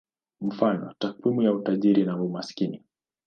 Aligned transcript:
Mfano: 0.41 0.93
takwimu 0.99 1.41
ya 1.41 1.53
utajiri 1.53 2.03
na 2.05 2.21
umaskini. 2.23 2.83